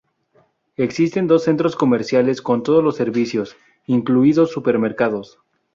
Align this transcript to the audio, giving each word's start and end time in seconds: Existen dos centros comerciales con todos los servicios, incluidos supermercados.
Existen 0.77 1.27
dos 1.27 1.43
centros 1.43 1.75
comerciales 1.75 2.41
con 2.41 2.63
todos 2.63 2.83
los 2.83 2.95
servicios, 2.95 3.55
incluidos 3.85 4.49
supermercados. 4.49 5.37